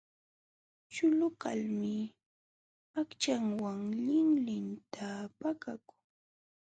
Chulu 0.93 1.27
kalmi 1.41 1.95
aqchanwan 2.99 3.79
linlinta 4.05 5.09
pakakun. 5.39 5.99